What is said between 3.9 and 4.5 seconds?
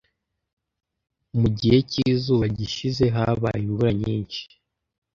nyinshi.